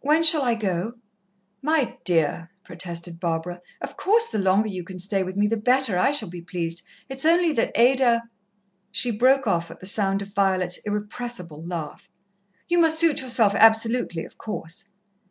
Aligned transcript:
"When 0.00 0.22
shall 0.22 0.40
I 0.40 0.54
go?" 0.54 0.94
"My 1.60 1.98
dear!" 2.06 2.50
protested 2.64 3.20
Barbara. 3.20 3.60
"Of 3.82 3.94
course, 3.98 4.26
the 4.28 4.38
longer 4.38 4.70
you 4.70 4.82
can 4.82 4.98
stay 4.98 5.22
with 5.22 5.36
me 5.36 5.46
the 5.48 5.58
better 5.58 5.98
I 5.98 6.12
shall 6.12 6.30
be 6.30 6.40
pleased. 6.40 6.82
It's 7.10 7.26
only 7.26 7.52
that 7.52 7.78
Ada" 7.78 8.22
She 8.90 9.10
broke 9.10 9.46
off 9.46 9.70
at 9.70 9.80
the 9.80 9.84
sound 9.86 10.22
of 10.22 10.28
Violet's 10.32 10.78
irrepressible 10.86 11.62
laugh. 11.62 12.08
"You 12.68 12.78
must 12.78 12.98
suit 12.98 13.20
yourself 13.20 13.54
absolutely, 13.54 14.24
of 14.24 14.38
course." 14.38 14.88